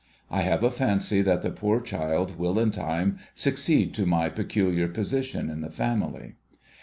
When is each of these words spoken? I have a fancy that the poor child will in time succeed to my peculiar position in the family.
I 0.31 0.41
have 0.41 0.63
a 0.63 0.71
fancy 0.71 1.21
that 1.21 1.43
the 1.43 1.51
poor 1.51 1.79
child 1.79 2.39
will 2.39 2.57
in 2.57 2.71
time 2.71 3.19
succeed 3.35 3.93
to 3.93 4.07
my 4.07 4.29
peculiar 4.29 4.87
position 4.87 5.51
in 5.51 5.61
the 5.61 5.69
family. 5.69 6.37